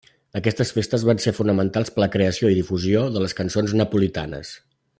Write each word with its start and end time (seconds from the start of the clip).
Aquestes 0.37 0.69
festes 0.77 1.03
van 1.09 1.19
ser 1.25 1.33
fonamentals 1.39 1.93
per 1.97 2.01
a 2.03 2.03
la 2.05 2.09
creació 2.15 2.51
i 2.55 2.57
difusió 2.61 3.05
de 3.19 3.23
les 3.25 3.37
cançons 3.41 3.77
napolitanes. 3.83 4.55